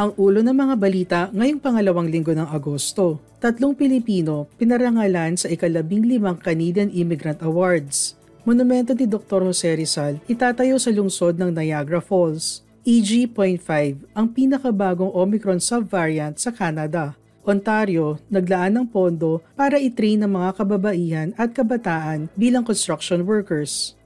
Ang 0.00 0.16
ulo 0.16 0.40
ng 0.40 0.56
mga 0.56 0.74
balita 0.80 1.20
ngayong 1.28 1.60
pangalawang 1.60 2.08
linggo 2.08 2.32
ng 2.32 2.48
Agosto. 2.48 3.20
Tatlong 3.36 3.76
Pilipino 3.76 4.48
pinarangalan 4.56 5.36
sa 5.36 5.52
ikalabing 5.52 6.08
limang 6.08 6.40
Canadian 6.40 6.88
Immigrant 6.88 7.44
Awards. 7.44 8.16
Monumento 8.48 8.96
ni 8.96 9.04
Dr. 9.04 9.44
Jose 9.44 9.68
Rizal 9.76 10.16
itatayo 10.24 10.80
sa 10.80 10.88
lungsod 10.88 11.36
ng 11.36 11.52
Niagara 11.52 12.00
Falls. 12.00 12.64
EG.5 12.80 14.08
ang 14.16 14.32
pinakabagong 14.32 15.12
Omicron 15.12 15.60
subvariant 15.60 16.32
sa 16.40 16.48
Canada. 16.48 17.12
Ontario, 17.44 18.16
naglaan 18.32 18.80
ng 18.80 18.86
pondo 18.88 19.44
para 19.52 19.76
itrain 19.76 20.24
ng 20.24 20.32
mga 20.32 20.64
kababaihan 20.64 21.28
at 21.36 21.52
kabataan 21.52 22.32
bilang 22.40 22.64
construction 22.64 23.20
workers. 23.28 23.99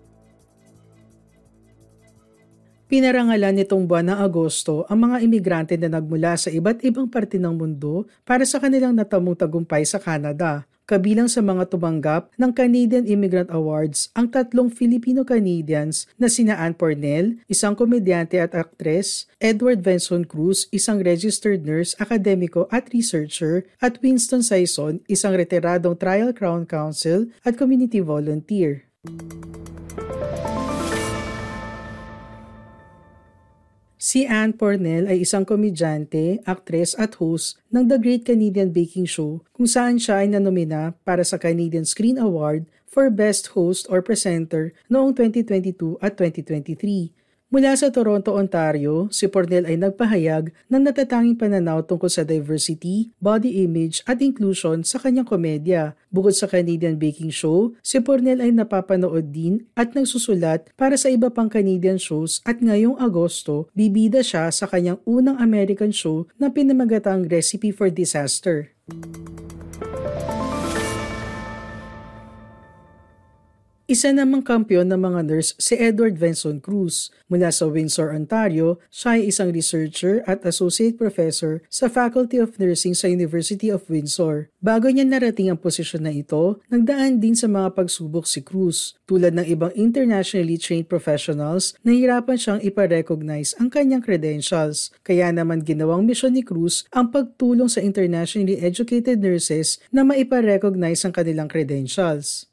Pinarangalan 2.94 3.58
nitong 3.58 3.90
buwan 3.90 4.06
ng 4.14 4.22
Agosto 4.22 4.86
ang 4.86 5.10
mga 5.10 5.26
imigrante 5.26 5.74
na 5.74 5.90
nagmula 5.90 6.38
sa 6.38 6.46
iba't 6.46 6.78
ibang 6.86 7.10
parte 7.10 7.42
ng 7.42 7.50
mundo 7.50 8.06
para 8.22 8.46
sa 8.46 8.62
kanilang 8.62 8.94
natamong 8.94 9.34
tagumpay 9.34 9.82
sa 9.82 9.98
Canada. 9.98 10.62
Kabilang 10.86 11.26
sa 11.26 11.42
mga 11.42 11.74
tumanggap 11.74 12.30
ng 12.38 12.54
Canadian 12.54 13.02
Immigrant 13.10 13.50
Awards 13.50 14.14
ang 14.14 14.30
tatlong 14.30 14.70
Filipino-Canadians 14.70 16.06
na 16.14 16.30
sina 16.30 16.54
Ann 16.54 16.78
Pornell, 16.78 17.42
isang 17.50 17.74
komedyante 17.74 18.38
at 18.38 18.54
aktres, 18.54 19.26
Edward 19.42 19.82
Benson 19.82 20.22
Cruz, 20.22 20.70
isang 20.70 21.02
registered 21.02 21.66
nurse, 21.66 21.98
akademiko 21.98 22.70
at 22.70 22.94
researcher, 22.94 23.66
at 23.82 23.98
Winston 24.06 24.46
Saison, 24.46 25.02
isang 25.10 25.34
retiradong 25.34 25.98
Trial 25.98 26.30
Crown 26.30 26.62
Counsel 26.62 27.26
at 27.42 27.58
community 27.58 27.98
volunteer. 27.98 28.86
Si 34.04 34.28
Anne 34.28 34.52
Pornell 34.52 35.08
ay 35.08 35.24
isang 35.24 35.48
komedyante, 35.48 36.36
aktres 36.44 36.92
at 37.00 37.16
host 37.16 37.56
ng 37.72 37.88
The 37.88 37.96
Great 37.96 38.28
Canadian 38.28 38.68
Baking 38.68 39.08
Show 39.08 39.40
kung 39.56 39.64
saan 39.64 39.96
siya 39.96 40.20
ay 40.20 40.28
nanomina 40.28 40.92
para 41.08 41.24
sa 41.24 41.40
Canadian 41.40 41.88
Screen 41.88 42.20
Award 42.20 42.68
for 42.84 43.08
Best 43.08 43.56
Host 43.56 43.88
or 43.88 44.04
Presenter 44.04 44.76
noong 44.92 45.16
2022 45.16 45.96
at 46.04 46.20
2023. 46.20 47.16
Mula 47.54 47.70
sa 47.78 47.86
Toronto, 47.86 48.34
Ontario, 48.34 49.06
si 49.14 49.30
Pornell 49.30 49.62
ay 49.62 49.78
nagpahayag 49.78 50.50
ng 50.66 50.82
natatanging 50.90 51.38
pananaw 51.38 51.86
tungkol 51.86 52.10
sa 52.10 52.26
diversity, 52.26 53.14
body 53.22 53.62
image 53.62 54.02
at 54.10 54.18
inclusion 54.18 54.82
sa 54.82 54.98
kanyang 54.98 55.22
komedya. 55.22 55.94
Bukod 56.10 56.34
sa 56.34 56.50
Canadian 56.50 56.98
Baking 56.98 57.30
Show, 57.30 57.78
si 57.78 58.02
Pornell 58.02 58.42
ay 58.42 58.50
napapanood 58.50 59.30
din 59.30 59.70
at 59.78 59.94
nagsusulat 59.94 60.74
para 60.74 60.98
sa 60.98 61.06
iba 61.06 61.30
pang 61.30 61.46
Canadian 61.46 61.94
shows 61.94 62.42
at 62.42 62.58
ngayong 62.58 62.98
Agosto, 62.98 63.70
bibida 63.70 64.26
siya 64.26 64.50
sa 64.50 64.66
kanyang 64.66 64.98
unang 65.06 65.38
American 65.38 65.94
show 65.94 66.26
na 66.34 66.50
pinamagatang 66.50 67.30
Recipe 67.30 67.70
for 67.70 67.86
Disaster. 67.86 68.74
Isa 73.84 74.08
namang 74.08 74.40
kampiyon 74.48 74.88
ng 74.88 74.96
mga 74.96 75.20
nurse 75.28 75.52
si 75.60 75.76
Edward 75.76 76.16
Benson 76.16 76.56
Cruz. 76.56 77.12
Mula 77.28 77.52
sa 77.52 77.68
Windsor, 77.68 78.16
Ontario, 78.16 78.80
siya 78.88 79.20
ay 79.20 79.28
isang 79.28 79.52
researcher 79.52 80.24
at 80.24 80.40
associate 80.48 80.96
professor 80.96 81.60
sa 81.68 81.92
Faculty 81.92 82.40
of 82.40 82.56
Nursing 82.56 82.96
sa 82.96 83.12
University 83.12 83.68
of 83.68 83.84
Windsor. 83.92 84.48
Bago 84.64 84.88
niya 84.88 85.04
narating 85.04 85.52
ang 85.52 85.60
posisyon 85.60 86.08
na 86.08 86.16
ito, 86.16 86.64
nagdaan 86.72 87.20
din 87.20 87.36
sa 87.36 87.44
mga 87.44 87.76
pagsubok 87.76 88.24
si 88.24 88.40
Cruz. 88.40 88.96
Tulad 89.04 89.36
ng 89.36 89.44
ibang 89.52 89.76
internationally 89.76 90.56
trained 90.56 90.88
professionals, 90.88 91.76
nahirapan 91.84 92.40
siyang 92.40 92.64
iparecognize 92.64 93.52
ang 93.60 93.68
kanyang 93.68 94.00
credentials. 94.00 94.96
Kaya 95.04 95.28
naman 95.28 95.60
ginawang 95.60 96.08
misyon 96.08 96.32
ni 96.32 96.40
Cruz 96.40 96.88
ang 96.88 97.12
pagtulong 97.12 97.68
sa 97.68 97.84
internationally 97.84 98.64
educated 98.64 99.20
nurses 99.20 99.76
na 99.92 100.08
maiparecognize 100.08 101.04
ang 101.04 101.12
kanilang 101.12 101.52
credentials. 101.52 102.48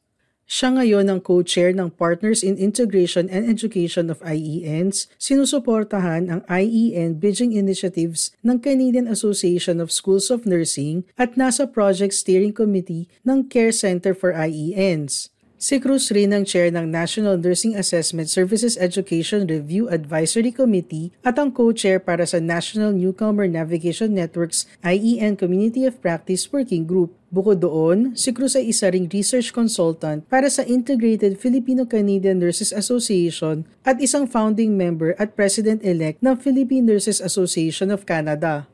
Siya 0.52 0.76
ngayon 0.76 1.08
ang 1.08 1.24
co-chair 1.24 1.72
ng 1.72 1.96
Partners 1.96 2.44
in 2.44 2.60
Integration 2.60 3.32
and 3.32 3.48
Education 3.48 4.12
of 4.12 4.20
IENs. 4.20 5.08
Sinusuportahan 5.16 6.28
ang 6.28 6.44
IEN 6.52 7.24
Bridging 7.24 7.56
Initiatives 7.56 8.36
ng 8.44 8.60
Canadian 8.60 9.08
Association 9.08 9.80
of 9.80 9.96
Schools 9.96 10.28
of 10.28 10.44
Nursing 10.44 11.08
at 11.16 11.40
nasa 11.40 11.64
Project 11.64 12.12
Steering 12.12 12.52
Committee 12.52 13.08
ng 13.24 13.48
Care 13.48 13.72
Center 13.72 14.12
for 14.12 14.36
IENs. 14.36 15.32
Si 15.56 15.80
Cruz 15.80 16.12
rin 16.12 16.36
ang 16.36 16.44
chair 16.44 16.68
ng 16.68 16.92
National 16.92 17.40
Nursing 17.40 17.80
Assessment 17.80 18.28
Services 18.28 18.76
Education 18.76 19.48
Review 19.48 19.88
Advisory 19.88 20.52
Committee 20.52 21.16
at 21.24 21.40
ang 21.40 21.56
co-chair 21.56 21.96
para 21.96 22.28
sa 22.28 22.44
National 22.44 22.92
Newcomer 22.92 23.48
Navigation 23.48 24.12
Network's 24.12 24.68
IEN 24.84 25.40
Community 25.40 25.88
of 25.88 26.04
Practice 26.04 26.52
Working 26.52 26.84
Group. 26.84 27.21
Bukod 27.31 27.64
doon, 27.64 28.12
si 28.12 28.36
Cruz 28.36 28.59
ay 28.59 28.75
isa 28.75 28.92
ring 28.92 29.08
research 29.08 29.56
consultant 29.56 30.19
para 30.28 30.52
sa 30.52 30.68
Integrated 30.68 31.40
Filipino-Canadian 31.40 32.44
Nurses 32.44 32.75
Association 32.75 33.64
at 33.88 34.03
isang 34.03 34.28
founding 34.28 34.75
member 34.75 35.16
at 35.16 35.31
president-elect 35.31 36.20
ng 36.20 36.36
Philippine 36.36 36.84
Nurses 36.84 37.24
Association 37.24 37.88
of 37.88 38.03
Canada. 38.03 38.68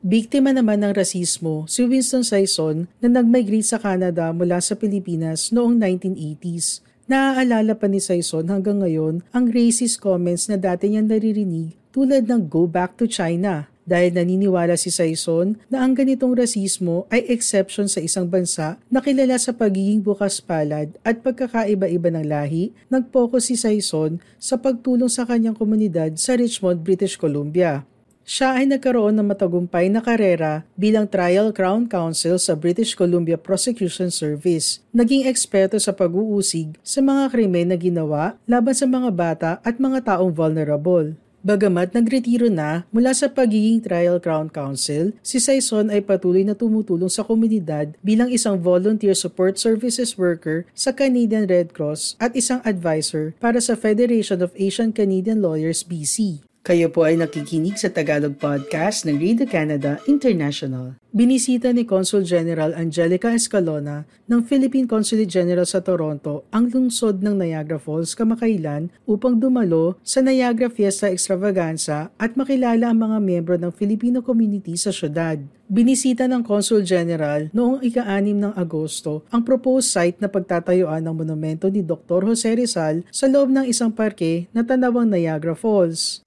Biktima 0.00 0.56
naman 0.56 0.80
ng 0.80 0.96
rasismo 0.96 1.68
si 1.68 1.84
Winston 1.84 2.24
Saison 2.24 2.88
na 3.04 3.20
nag-migrate 3.20 3.68
sa 3.68 3.76
Canada 3.76 4.32
mula 4.32 4.64
sa 4.64 4.80
Pilipinas 4.80 5.52
noong 5.52 5.76
1980s. 5.76 6.80
Naaalala 7.04 7.76
pa 7.76 7.84
ni 7.84 8.00
Saison 8.00 8.48
hanggang 8.48 8.80
ngayon 8.80 9.20
ang 9.36 9.52
racist 9.52 10.00
comments 10.00 10.48
na 10.48 10.56
dati 10.56 10.88
niyang 10.88 11.12
naririnig 11.12 11.76
tulad 11.98 12.30
ng 12.30 12.46
go 12.46 12.62
back 12.70 12.94
to 12.94 13.10
China 13.10 13.66
dahil 13.82 14.14
naniniwala 14.14 14.78
si 14.78 14.86
Saison 14.86 15.58
na 15.66 15.82
ang 15.82 15.98
ganitong 15.98 16.30
rasismo 16.30 17.10
ay 17.10 17.26
exception 17.26 17.90
sa 17.90 17.98
isang 17.98 18.30
bansa 18.30 18.78
na 18.86 19.02
kilala 19.02 19.34
sa 19.34 19.50
pagiging 19.50 19.98
bukas 19.98 20.38
palad 20.38 20.94
at 21.02 21.26
pagkakaiba-iba 21.26 22.14
ng 22.14 22.22
lahi, 22.30 22.70
nag-focus 22.86 23.50
si 23.50 23.58
Saison 23.58 24.22
sa 24.38 24.54
pagtulong 24.54 25.10
sa 25.10 25.26
kanyang 25.26 25.58
komunidad 25.58 26.14
sa 26.22 26.38
Richmond, 26.38 26.86
British 26.86 27.18
Columbia. 27.18 27.82
Siya 28.22 28.62
ay 28.62 28.70
nagkaroon 28.70 29.18
ng 29.18 29.34
matagumpay 29.34 29.90
na 29.90 29.98
karera 29.98 30.62
bilang 30.78 31.10
Trial 31.10 31.50
Crown 31.50 31.90
Counsel 31.90 32.38
sa 32.38 32.54
British 32.54 32.94
Columbia 32.94 33.34
Prosecution 33.34 34.14
Service. 34.14 34.86
Naging 34.94 35.26
eksperto 35.26 35.82
sa 35.82 35.90
pag-uusig 35.90 36.78
sa 36.86 37.02
mga 37.02 37.34
krimen 37.34 37.74
na 37.74 37.76
ginawa 37.80 38.38
laban 38.46 38.76
sa 38.78 38.86
mga 38.86 39.10
bata 39.10 39.50
at 39.66 39.82
mga 39.82 40.14
taong 40.14 40.30
vulnerable. 40.30 41.18
Bagamat 41.38 41.94
nagretiro 41.94 42.50
na 42.50 42.82
mula 42.90 43.14
sa 43.14 43.30
pagiging 43.30 43.78
Trial 43.78 44.18
Crown 44.18 44.50
Counsel, 44.50 45.14
si 45.22 45.38
Saison 45.38 45.86
ay 45.86 46.02
patuloy 46.02 46.42
na 46.42 46.58
tumutulong 46.58 47.06
sa 47.06 47.22
komunidad 47.22 47.94
bilang 48.02 48.26
isang 48.26 48.58
volunteer 48.58 49.14
support 49.14 49.54
services 49.54 50.18
worker 50.18 50.66
sa 50.74 50.90
Canadian 50.90 51.46
Red 51.46 51.78
Cross 51.78 52.18
at 52.18 52.34
isang 52.34 52.58
advisor 52.66 53.38
para 53.38 53.62
sa 53.62 53.78
Federation 53.78 54.42
of 54.42 54.50
Asian 54.58 54.90
Canadian 54.90 55.38
Lawyers 55.38 55.86
BC. 55.86 56.42
Kayo 56.66 56.90
po 56.90 57.06
ay 57.06 57.14
nakikinig 57.14 57.78
sa 57.78 57.86
Tagalog 57.86 58.34
Podcast 58.34 59.06
ng 59.06 59.14
Radio 59.16 59.46
Canada 59.46 60.02
International. 60.10 60.98
Binisita 61.08 61.72
ni 61.72 61.88
Consul 61.88 62.20
General 62.28 62.76
Angelica 62.76 63.32
Escalona 63.32 64.04
ng 64.28 64.44
Philippine 64.44 64.84
Consulate 64.84 65.24
General 65.24 65.64
sa 65.64 65.80
Toronto 65.80 66.44
ang 66.52 66.68
lungsod 66.68 67.24
ng 67.24 67.32
Niagara 67.32 67.80
Falls 67.80 68.12
kamakailan 68.12 68.92
upang 69.08 69.40
dumalo 69.40 69.96
sa 70.04 70.20
Niagara 70.20 70.68
Fiesta 70.68 71.08
Extravaganza 71.08 72.12
at 72.20 72.36
makilala 72.36 72.92
ang 72.92 73.08
mga 73.08 73.24
miyembro 73.24 73.56
ng 73.56 73.72
Filipino 73.72 74.20
community 74.20 74.76
sa 74.76 74.92
syudad. 74.92 75.40
Binisita 75.64 76.28
ng 76.28 76.44
Consul 76.44 76.84
General 76.84 77.48
noong 77.56 77.80
ika-6 77.88 78.44
ng 78.44 78.52
Agosto 78.52 79.24
ang 79.32 79.40
proposed 79.48 79.88
site 79.88 80.20
na 80.20 80.28
pagtatayuan 80.28 81.00
ng 81.00 81.24
monumento 81.24 81.72
ni 81.72 81.80
Dr. 81.80 82.20
Jose 82.28 82.52
Rizal 82.52 83.00
sa 83.08 83.24
loob 83.24 83.48
ng 83.48 83.64
isang 83.64 83.96
parke 83.96 84.52
na 84.52 84.60
tanawang 84.60 85.08
Niagara 85.08 85.56
Falls. 85.56 86.20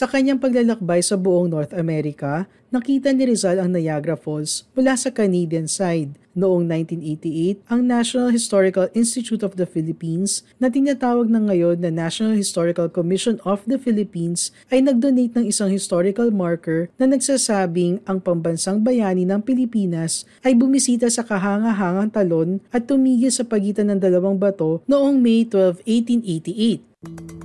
Sa 0.00 0.08
kanyang 0.08 0.40
paglalakbay 0.40 1.04
sa 1.04 1.20
buong 1.20 1.52
North 1.52 1.76
America, 1.76 2.48
nakita 2.72 3.12
ni 3.12 3.28
Rizal 3.28 3.60
ang 3.60 3.68
Niagara 3.68 4.16
Falls 4.16 4.64
mula 4.72 4.96
sa 4.96 5.12
Canadian 5.12 5.68
side. 5.68 6.16
Noong 6.32 6.64
1988, 6.64 7.68
ang 7.68 7.84
National 7.84 8.32
Historical 8.32 8.88
Institute 8.96 9.44
of 9.44 9.60
the 9.60 9.68
Philippines 9.68 10.40
na 10.56 10.72
tinatawag 10.72 11.28
na 11.28 11.44
ngayon 11.44 11.84
na 11.84 11.92
National 11.92 12.32
Historical 12.32 12.88
Commission 12.88 13.44
of 13.44 13.60
the 13.68 13.76
Philippines 13.76 14.56
ay 14.72 14.80
nagdonate 14.80 15.36
ng 15.36 15.44
isang 15.44 15.68
historical 15.68 16.32
marker 16.32 16.88
na 16.96 17.04
nagsasabing 17.04 18.00
ang 18.08 18.24
pambansang 18.24 18.80
bayani 18.80 19.28
ng 19.28 19.44
Pilipinas 19.44 20.24
ay 20.40 20.56
bumisita 20.56 21.12
sa 21.12 21.28
kahanga-hangang 21.28 22.08
talon 22.08 22.50
at 22.72 22.88
tumigil 22.88 23.28
sa 23.28 23.44
pagitan 23.44 23.92
ng 23.92 24.00
dalawang 24.00 24.40
bato 24.40 24.80
noong 24.88 25.20
May 25.20 25.44
12, 25.44 25.84
1888. 25.84 27.39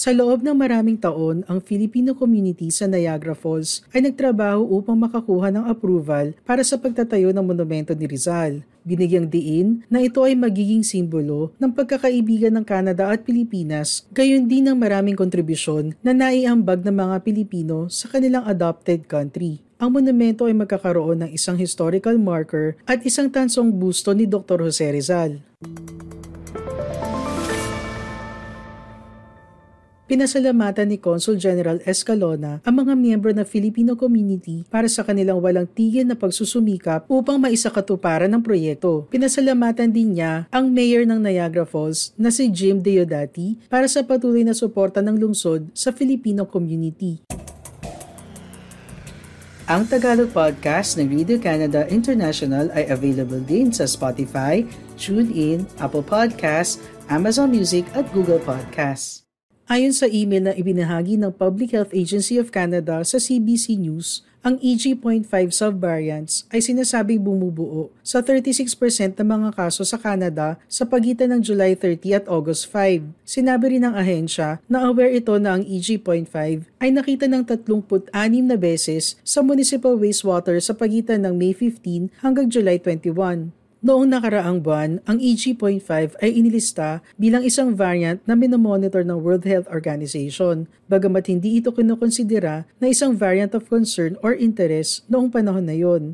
Sa 0.00 0.16
loob 0.16 0.40
ng 0.40 0.56
maraming 0.56 0.96
taon, 0.96 1.44
ang 1.44 1.60
Filipino 1.60 2.16
community 2.16 2.72
sa 2.72 2.88
Niagara 2.88 3.36
Falls 3.36 3.84
ay 3.92 4.08
nagtrabaho 4.08 4.64
upang 4.64 4.96
makakuha 4.96 5.52
ng 5.52 5.68
approval 5.68 6.32
para 6.40 6.64
sa 6.64 6.80
pagtatayo 6.80 7.36
ng 7.36 7.44
monumento 7.44 7.92
ni 7.92 8.08
Rizal. 8.08 8.64
Binigyang 8.80 9.28
diin 9.28 9.84
na 9.92 10.00
ito 10.00 10.24
ay 10.24 10.32
magiging 10.32 10.80
simbolo 10.80 11.52
ng 11.60 11.76
pagkakaibigan 11.76 12.48
ng 12.56 12.64
Canada 12.64 13.12
at 13.12 13.28
Pilipinas, 13.28 14.08
gayon 14.08 14.48
din 14.48 14.72
ng 14.72 14.76
maraming 14.80 15.20
kontribusyon 15.20 15.92
na 16.00 16.16
naiambag 16.16 16.80
ng 16.80 16.96
mga 16.96 17.20
Pilipino 17.20 17.92
sa 17.92 18.08
kanilang 18.08 18.48
adopted 18.48 19.04
country. 19.04 19.60
Ang 19.76 20.00
monumento 20.00 20.48
ay 20.48 20.56
magkakaroon 20.56 21.28
ng 21.28 21.30
isang 21.36 21.60
historical 21.60 22.16
marker 22.16 22.72
at 22.88 23.04
isang 23.04 23.28
tansong 23.28 23.68
busto 23.68 24.16
ni 24.16 24.24
Dr. 24.24 24.64
Jose 24.64 24.88
Rizal. 24.88 25.44
Pinasalamatan 30.10 30.90
ni 30.90 30.98
Consul 30.98 31.38
General 31.38 31.78
Escalona 31.86 32.58
ang 32.66 32.82
mga 32.82 32.98
miyembro 32.98 33.30
ng 33.30 33.46
Filipino 33.46 33.94
community 33.94 34.66
para 34.66 34.90
sa 34.90 35.06
kanilang 35.06 35.38
walang 35.38 35.70
tigil 35.70 36.02
na 36.02 36.18
pagsusumikap 36.18 37.06
upang 37.06 37.38
maisakatuparan 37.38 38.26
ng 38.26 38.42
proyekto. 38.42 39.06
Pinasalamatan 39.06 39.94
din 39.94 40.18
niya 40.18 40.50
ang 40.50 40.66
mayor 40.74 41.06
ng 41.06 41.22
Niagara 41.22 41.62
Falls 41.62 42.10
na 42.18 42.34
si 42.34 42.50
Jim 42.50 42.82
Deodati 42.82 43.54
para 43.70 43.86
sa 43.86 44.02
patuloy 44.02 44.42
na 44.42 44.50
suporta 44.50 44.98
ng 44.98 45.14
lungsod 45.14 45.70
sa 45.78 45.94
Filipino 45.94 46.42
community. 46.42 47.22
Ang 49.70 49.86
Tagalog 49.86 50.34
podcast 50.34 50.98
ng 50.98 51.06
Radio 51.06 51.38
Canada 51.38 51.86
International 51.86 52.66
ay 52.74 52.90
available 52.90 53.46
din 53.46 53.70
sa 53.70 53.86
Spotify, 53.86 54.66
TuneIn, 54.98 55.70
Apple 55.78 56.02
Podcasts, 56.02 56.82
Amazon 57.06 57.54
Music 57.54 57.86
at 57.94 58.10
Google 58.10 58.42
Podcasts. 58.42 59.29
Ayon 59.70 59.94
sa 59.94 60.10
email 60.10 60.42
na 60.42 60.50
ibinahagi 60.50 61.14
ng 61.14 61.30
Public 61.30 61.70
Health 61.70 61.94
Agency 61.94 62.42
of 62.42 62.50
Canada 62.50 63.06
sa 63.06 63.22
CBC 63.22 63.78
News, 63.78 64.26
ang 64.42 64.58
EG.5 64.58 65.30
subvariants 65.54 66.42
ay 66.50 66.58
sinasabing 66.58 67.22
bumubuo 67.22 67.86
sa 68.02 68.18
36% 68.18 68.66
ng 69.14 69.28
mga 69.30 69.54
kaso 69.54 69.86
sa 69.86 69.94
Canada 69.94 70.58
sa 70.66 70.82
pagitan 70.82 71.30
ng 71.30 71.46
July 71.46 71.78
30 71.78 72.18
at 72.18 72.26
August 72.26 72.66
5. 72.74 73.14
Sinabi 73.22 73.78
rin 73.78 73.86
ng 73.86 73.94
ahensya 73.94 74.58
na 74.66 74.90
aware 74.90 75.14
ito 75.14 75.38
na 75.38 75.54
ang 75.54 75.62
EG.5 75.62 76.34
ay 76.82 76.90
nakita 76.90 77.30
ng 77.30 77.46
36 77.46 78.10
na 78.42 78.58
beses 78.58 79.22
sa 79.22 79.38
municipal 79.38 79.94
wastewater 79.94 80.58
sa 80.58 80.74
pagitan 80.74 81.22
ng 81.22 81.38
May 81.38 81.54
15 81.54 82.10
hanggang 82.26 82.50
July 82.50 82.82
21. 82.82 83.59
Noong 83.80 84.12
nakaraang 84.12 84.60
buwan, 84.60 85.00
ang 85.08 85.16
EG.5 85.16 85.88
ay 86.20 86.30
inilista 86.36 87.00
bilang 87.16 87.40
isang 87.40 87.72
variant 87.72 88.20
na 88.28 88.36
minomonitor 88.36 89.00
ng 89.00 89.16
World 89.16 89.48
Health 89.48 89.64
Organization, 89.72 90.68
bagamat 90.84 91.32
hindi 91.32 91.56
ito 91.56 91.72
kinukonsidera 91.72 92.68
na 92.76 92.92
isang 92.92 93.16
variant 93.16 93.56
of 93.56 93.72
concern 93.72 94.20
or 94.20 94.36
interest 94.36 95.08
noong 95.08 95.32
panahon 95.32 95.64
na 95.64 95.72
yon. 95.72 96.12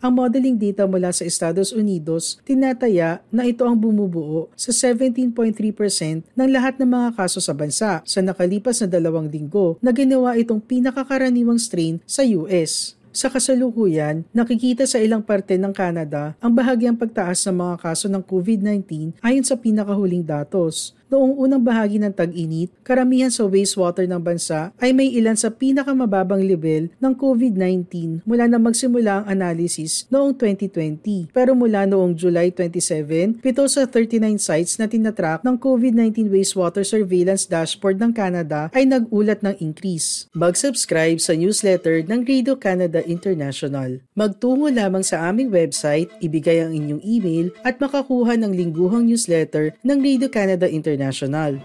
Ang 0.00 0.16
modeling 0.16 0.56
data 0.56 0.88
mula 0.88 1.12
sa 1.12 1.28
Estados 1.28 1.76
Unidos 1.76 2.40
tinataya 2.48 3.20
na 3.28 3.44
ito 3.44 3.68
ang 3.68 3.76
bumubuo 3.76 4.48
sa 4.56 4.72
17.3% 4.72 5.52
ng 6.24 6.48
lahat 6.48 6.80
ng 6.80 6.88
mga 6.88 7.20
kaso 7.20 7.36
sa 7.36 7.52
bansa 7.52 8.00
sa 8.00 8.20
nakalipas 8.24 8.80
na 8.80 8.88
dalawang 8.88 9.28
linggo 9.28 9.76
na 9.84 9.92
ginawa 9.92 10.40
itong 10.40 10.64
pinakakaraniwang 10.64 11.60
strain 11.60 12.00
sa 12.08 12.24
US. 12.24 12.96
Sa 13.12 13.28
kasalukuyan, 13.28 14.24
nakikita 14.32 14.88
sa 14.88 15.02
ilang 15.02 15.20
parte 15.20 15.60
ng 15.60 15.74
Canada 15.76 16.32
ang 16.40 16.56
bahagyang 16.56 16.96
pagtaas 16.96 17.44
ng 17.44 17.60
mga 17.60 17.76
kaso 17.84 18.08
ng 18.08 18.24
COVID-19 18.24 19.20
ayon 19.20 19.44
sa 19.44 19.58
pinakahuling 19.58 20.24
datos. 20.24 20.96
Noong 21.10 21.42
unang 21.42 21.58
bahagi 21.58 21.98
ng 21.98 22.14
tag-init, 22.14 22.70
karamihan 22.86 23.34
sa 23.34 23.42
wastewater 23.42 24.06
ng 24.06 24.22
bansa 24.22 24.70
ay 24.78 24.94
may 24.94 25.10
ilan 25.10 25.34
sa 25.34 25.50
pinakamababang 25.50 26.38
level 26.46 26.86
ng 27.02 27.12
COVID-19 27.18 28.22
mula 28.22 28.46
na 28.46 28.62
magsimula 28.62 29.18
ang 29.18 29.26
analysis 29.26 30.06
noong 30.06 30.38
2020. 30.38 31.34
Pero 31.34 31.58
mula 31.58 31.82
noong 31.82 32.14
July 32.14 32.54
27, 32.54 33.42
pito 33.42 33.66
sa 33.66 33.90
39 33.90 34.38
sites 34.38 34.78
na 34.78 34.86
tinatrack 34.86 35.42
ng 35.42 35.58
COVID-19 35.58 36.30
wastewater 36.30 36.86
surveillance 36.86 37.42
dashboard 37.42 37.98
ng 37.98 38.14
Canada 38.14 38.70
ay 38.70 38.86
nag-ulat 38.86 39.42
ng 39.42 39.58
increase. 39.58 40.30
Mag-subscribe 40.30 41.18
sa 41.18 41.34
newsletter 41.34 42.06
ng 42.06 42.22
Radio 42.22 42.54
Canada 42.54 43.02
International. 43.02 43.98
Magtungo 44.14 44.70
lamang 44.70 45.02
sa 45.02 45.26
aming 45.26 45.50
website, 45.50 46.06
ibigay 46.22 46.62
ang 46.62 46.70
inyong 46.70 47.02
email 47.02 47.50
at 47.66 47.82
makakuha 47.82 48.38
ng 48.38 48.54
lingguhang 48.54 49.10
newsletter 49.10 49.74
ng 49.82 49.98
Radio 49.98 50.30
Canada 50.30 50.70
International 50.70 50.99
internasyonal. 51.00 51.56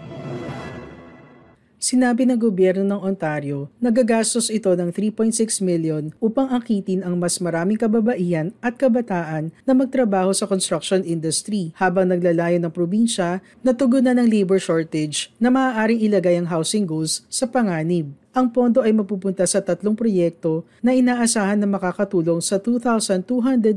Sinabi 1.76 2.24
ng 2.24 2.40
gobyerno 2.40 2.82
ng 2.82 3.04
Ontario 3.04 3.68
na 3.78 3.92
gagastos 3.92 4.48
ito 4.48 4.72
ng 4.72 4.90
3.6 4.90 5.60
million 5.60 6.08
upang 6.18 6.50
akitin 6.50 7.04
ang 7.04 7.20
mas 7.20 7.36
maraming 7.38 7.76
kababaihan 7.76 8.50
at 8.64 8.80
kabataan 8.80 9.52
na 9.62 9.76
magtrabaho 9.76 10.32
sa 10.32 10.48
construction 10.48 11.04
industry 11.04 11.76
habang 11.76 12.10
naglalayo 12.10 12.58
ng 12.58 12.72
probinsya 12.72 13.44
na 13.60 13.76
tugunan 13.76 14.18
ng 14.18 14.26
labor 14.26 14.58
shortage 14.58 15.30
na 15.36 15.52
maaaring 15.52 16.00
ilagay 16.00 16.40
ang 16.40 16.48
housing 16.48 16.88
goals 16.88 17.22
sa 17.28 17.44
panganib. 17.46 18.10
Ang 18.36 18.52
pondo 18.52 18.84
ay 18.84 18.92
mapupunta 18.92 19.48
sa 19.48 19.64
tatlong 19.64 19.96
proyekto 19.96 20.68
na 20.84 20.92
inaasahan 20.92 21.56
na 21.56 21.64
makakatulong 21.64 22.44
sa 22.44 22.60
2,200 22.60 23.24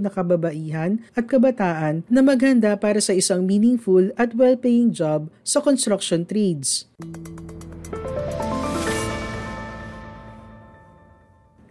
na 0.04 0.12
kababaihan 0.12 1.00
at 1.16 1.24
kabataan 1.32 2.04
na 2.12 2.20
maghanda 2.20 2.76
para 2.76 3.00
sa 3.00 3.16
isang 3.16 3.48
meaningful 3.48 4.12
at 4.20 4.36
well-paying 4.36 4.92
job 4.92 5.32
sa 5.48 5.64
construction 5.64 6.28
trades. 6.28 6.92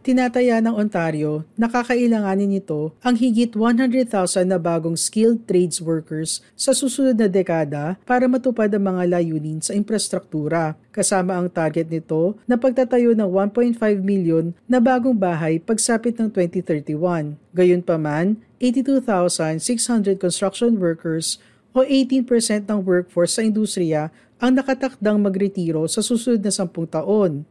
Tinataya 0.08 0.64
ng 0.64 0.72
Ontario 0.72 1.44
na 1.52 1.68
kakailanganin 1.68 2.48
nito 2.48 2.96
ang 3.04 3.12
higit 3.12 3.52
100,000 3.52 4.08
na 4.48 4.56
bagong 4.56 4.96
skilled 4.96 5.44
trades 5.44 5.84
workers 5.84 6.40
sa 6.56 6.72
susunod 6.72 7.12
na 7.12 7.28
dekada 7.28 8.00
para 8.08 8.24
matupad 8.24 8.72
ang 8.72 8.88
mga 8.88 9.04
layunin 9.04 9.60
sa 9.60 9.76
infrastruktura, 9.76 10.80
kasama 10.96 11.36
ang 11.36 11.52
target 11.52 11.92
nito 11.92 12.40
na 12.48 12.56
pagtatayo 12.56 13.12
ng 13.12 13.28
1.5 13.52 14.00
milyon 14.00 14.56
na 14.64 14.80
bagong 14.80 15.12
bahay 15.12 15.60
pagsapit 15.60 16.16
ng 16.16 16.32
2031. 16.32 17.36
Gayunpaman, 17.52 18.40
82,600 18.64 20.16
construction 20.16 20.80
workers 20.80 21.36
o 21.76 21.84
18% 21.84 22.64
ng 22.64 22.80
workforce 22.80 23.36
sa 23.36 23.44
industriya 23.44 24.08
ang 24.40 24.56
nakatakdang 24.56 25.20
magretiro 25.20 25.84
sa 25.84 26.00
susunod 26.00 26.40
na 26.40 26.48
10 26.48 26.96
taon. 26.96 27.44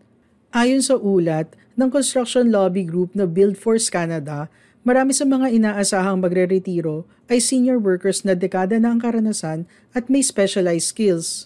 Ayon 0.58 0.82
sa 0.82 0.98
ulat 0.98 1.54
ng 1.78 1.86
construction 1.94 2.50
lobby 2.50 2.82
group 2.82 3.14
na 3.14 3.30
Build 3.30 3.62
Force 3.62 3.94
Canada, 3.94 4.50
marami 4.82 5.14
sa 5.14 5.22
mga 5.22 5.54
inaasahang 5.54 6.18
magre-retiro 6.18 7.06
ay 7.30 7.38
senior 7.38 7.78
workers 7.78 8.26
na 8.26 8.34
dekada 8.34 8.82
na 8.82 8.90
ang 8.90 8.98
karanasan 8.98 9.70
at 9.94 10.10
may 10.10 10.26
specialized 10.26 10.90
skills. 10.90 11.46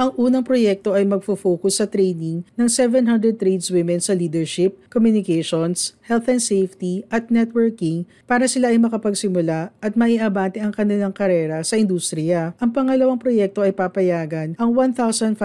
Ang 0.00 0.16
unang 0.16 0.40
proyekto 0.40 0.96
ay 0.96 1.04
magfo-focus 1.04 1.76
sa 1.76 1.84
training 1.84 2.40
ng 2.56 2.68
700 2.72 3.36
tradeswomen 3.36 4.00
sa 4.00 4.16
leadership, 4.16 4.80
communications, 4.88 5.92
health 6.08 6.24
and 6.24 6.40
safety 6.40 7.04
at 7.12 7.28
networking 7.28 8.08
para 8.24 8.48
sila 8.48 8.72
ay 8.72 8.80
makapagsimula 8.80 9.68
at 9.76 9.92
maiabante 10.00 10.56
ang 10.56 10.72
kanilang 10.72 11.12
karera 11.12 11.60
sa 11.60 11.76
industriya. 11.76 12.56
Ang 12.64 12.72
pangalawang 12.72 13.20
proyekto 13.20 13.60
ay 13.60 13.76
papayagan 13.76 14.56
ang 14.56 14.72
1,500 14.72 15.36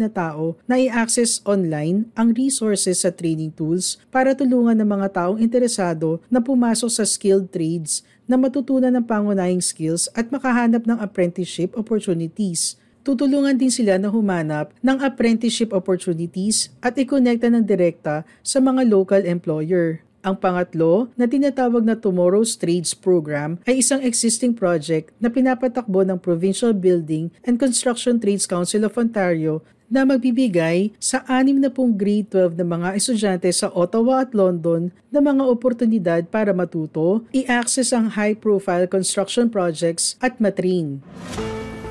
na 0.00 0.08
tao 0.08 0.56
na 0.64 0.80
i-access 0.80 1.44
online 1.44 2.08
ang 2.16 2.32
resources 2.32 3.04
sa 3.04 3.12
training 3.12 3.52
tools 3.52 4.00
para 4.08 4.32
tulungan 4.32 4.80
ng 4.80 4.88
mga 4.88 5.12
taong 5.12 5.44
interesado 5.44 6.24
na 6.32 6.40
pumasok 6.40 6.88
sa 6.88 7.04
skilled 7.04 7.52
trades 7.52 8.00
na 8.24 8.40
matutunan 8.40 8.96
ng 8.96 9.04
pangunahing 9.04 9.60
skills 9.60 10.08
at 10.16 10.32
makahanap 10.32 10.88
ng 10.88 10.96
apprenticeship 11.04 11.76
opportunities 11.76 12.80
tutulungan 13.10 13.58
din 13.58 13.74
sila 13.74 13.98
na 13.98 14.06
humanap 14.06 14.70
ng 14.78 15.02
apprenticeship 15.02 15.74
opportunities 15.74 16.70
at 16.78 16.94
ikonekta 16.94 17.50
ng 17.50 17.66
direkta 17.66 18.22
sa 18.46 18.62
mga 18.62 18.86
local 18.86 19.26
employer. 19.26 20.06
Ang 20.22 20.36
pangatlo, 20.38 21.10
na 21.16 21.26
tinatawag 21.26 21.82
na 21.82 21.96
Tomorrow's 21.98 22.54
Trades 22.54 22.94
Program, 22.94 23.58
ay 23.66 23.82
isang 23.82 24.04
existing 24.04 24.54
project 24.54 25.10
na 25.18 25.32
pinapatakbo 25.32 26.06
ng 26.06 26.20
Provincial 26.22 26.70
Building 26.70 27.34
and 27.42 27.58
Construction 27.58 28.20
Trades 28.22 28.46
Council 28.46 28.86
of 28.86 28.94
Ontario 28.94 29.64
na 29.90 30.06
magbibigay 30.06 30.94
sa 31.02 31.18
60 31.26 31.74
grade 31.98 32.30
12 32.30 32.54
na 32.62 32.66
mga 32.68 32.88
estudyante 32.94 33.50
sa 33.50 33.74
Ottawa 33.74 34.22
at 34.22 34.36
London 34.36 34.94
na 35.10 35.18
mga 35.18 35.42
oportunidad 35.50 36.22
para 36.30 36.54
matuto, 36.54 37.26
i-access 37.34 37.90
ang 37.90 38.14
high-profile 38.14 38.86
construction 38.86 39.50
projects 39.50 40.14
at 40.22 40.38
matrain. 40.38 41.02